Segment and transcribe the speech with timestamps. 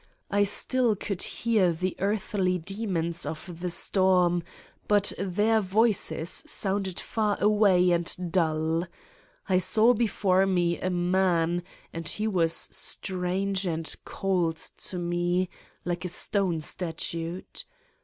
[0.31, 4.41] I still could hear the earthly demons of the storm,
[4.87, 8.87] but their voices sounded far away and dull.
[9.47, 11.61] I saw before me a man
[11.93, 15.51] and he was strange and cold to me,
[15.85, 17.43] like a stone statue.